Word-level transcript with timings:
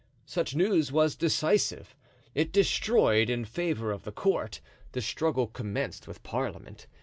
Such 0.25 0.55
news 0.55 0.91
was 0.91 1.15
decisive; 1.15 1.95
it 2.33 2.51
destroyed, 2.51 3.29
in 3.29 3.45
favor 3.45 3.91
of 3.91 4.01
the 4.01 4.11
court, 4.11 4.59
the 4.93 5.01
struggle 5.01 5.45
commenced 5.45 6.07
with 6.07 6.23
parliament. 6.23 6.87